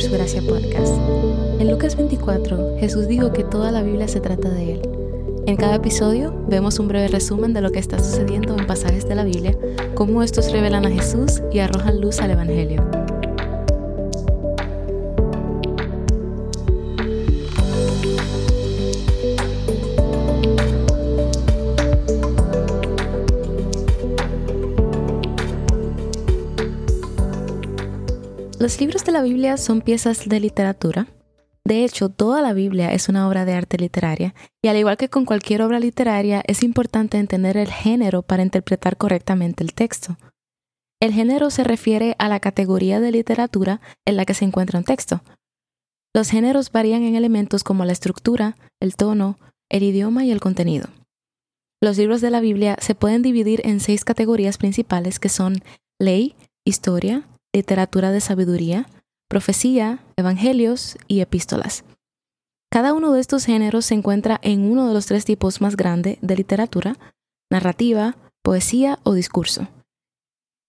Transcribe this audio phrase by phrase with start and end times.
[0.00, 0.94] su gracia podcast.
[1.58, 4.82] En Lucas 24, Jesús dijo que toda la Biblia se trata de Él.
[5.46, 9.14] En cada episodio vemos un breve resumen de lo que está sucediendo en pasajes de
[9.16, 9.56] la Biblia,
[9.94, 12.97] cómo estos revelan a Jesús y arrojan luz al Evangelio.
[28.60, 31.06] Los libros de la Biblia son piezas de literatura.
[31.64, 35.08] De hecho, toda la Biblia es una obra de arte literaria, y al igual que
[35.08, 40.16] con cualquier obra literaria, es importante entender el género para interpretar correctamente el texto.
[41.00, 44.84] El género se refiere a la categoría de literatura en la que se encuentra un
[44.84, 45.22] texto.
[46.12, 50.88] Los géneros varían en elementos como la estructura, el tono, el idioma y el contenido.
[51.80, 55.62] Los libros de la Biblia se pueden dividir en seis categorías principales que son
[56.00, 56.34] ley,
[56.64, 57.22] historia,
[57.54, 58.86] literatura de sabiduría,
[59.28, 61.84] profecía, evangelios y epístolas.
[62.70, 66.18] Cada uno de estos géneros se encuentra en uno de los tres tipos más grandes
[66.20, 66.96] de literatura,
[67.50, 69.68] narrativa, poesía o discurso.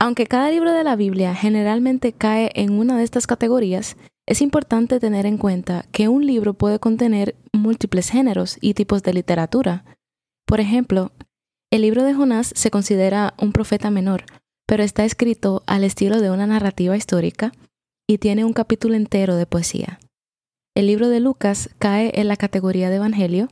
[0.00, 5.00] Aunque cada libro de la Biblia generalmente cae en una de estas categorías, es importante
[5.00, 9.84] tener en cuenta que un libro puede contener múltiples géneros y tipos de literatura.
[10.46, 11.12] Por ejemplo,
[11.70, 14.24] el libro de Jonás se considera un profeta menor,
[14.66, 17.52] pero está escrito al estilo de una narrativa histórica
[18.08, 19.98] y tiene un capítulo entero de poesía.
[20.74, 23.48] El libro de Lucas cae en la categoría de Evangelio,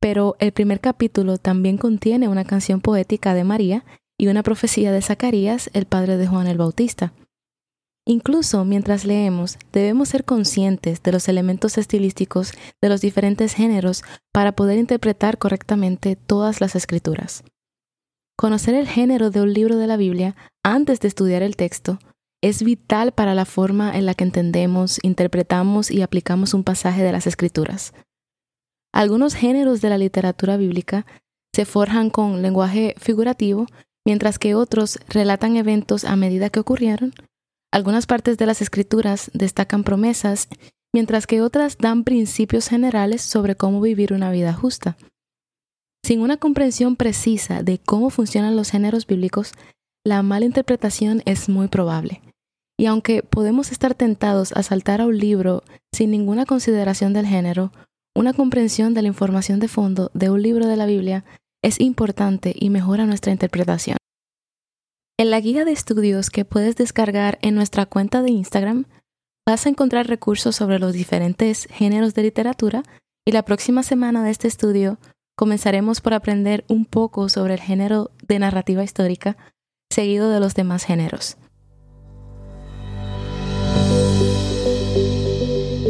[0.00, 3.84] pero el primer capítulo también contiene una canción poética de María
[4.18, 7.12] y una profecía de Zacarías, el padre de Juan el Bautista.
[8.06, 14.52] Incluso mientras leemos, debemos ser conscientes de los elementos estilísticos de los diferentes géneros para
[14.52, 17.44] poder interpretar correctamente todas las escrituras.
[18.40, 21.98] Conocer el género de un libro de la Biblia antes de estudiar el texto
[22.40, 27.10] es vital para la forma en la que entendemos, interpretamos y aplicamos un pasaje de
[27.10, 27.94] las Escrituras.
[28.94, 31.04] Algunos géneros de la literatura bíblica
[31.52, 33.66] se forjan con lenguaje figurativo,
[34.06, 37.14] mientras que otros relatan eventos a medida que ocurrieron.
[37.72, 40.46] Algunas partes de las Escrituras destacan promesas,
[40.94, 44.96] mientras que otras dan principios generales sobre cómo vivir una vida justa.
[46.08, 49.52] Sin una comprensión precisa de cómo funcionan los géneros bíblicos,
[50.06, 52.22] la mala interpretación es muy probable.
[52.80, 57.72] Y aunque podemos estar tentados a saltar a un libro sin ninguna consideración del género,
[58.16, 61.26] una comprensión de la información de fondo de un libro de la Biblia
[61.62, 63.98] es importante y mejora nuestra interpretación.
[65.18, 68.86] En la guía de estudios que puedes descargar en nuestra cuenta de Instagram,
[69.46, 72.82] vas a encontrar recursos sobre los diferentes géneros de literatura
[73.26, 74.98] y la próxima semana de este estudio
[75.38, 79.36] comenzaremos por aprender un poco sobre el género de narrativa histórica,
[79.88, 81.36] seguido de los demás géneros.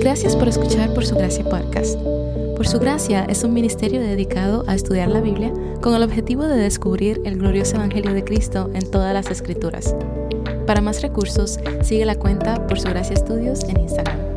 [0.00, 1.98] Gracias por escuchar Por Su Gracia Podcast.
[2.56, 5.50] Por Su Gracia es un ministerio dedicado a estudiar la Biblia
[5.80, 9.96] con el objetivo de descubrir el glorioso Evangelio de Cristo en todas las Escrituras.
[10.66, 14.27] Para más recursos, sigue la cuenta Por Su Gracia Estudios en Instagram.